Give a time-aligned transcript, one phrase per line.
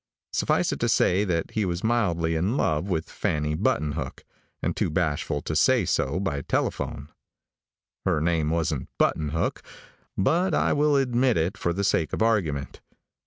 [0.33, 4.23] Suffice it to say that he was madly in love with Fanny Buttonhook,
[4.59, 7.09] and too bashful to say so by telephone.
[8.03, 9.61] Her name wasn't Buttonhook,
[10.17, 12.81] but I will admit it for the sake of argument.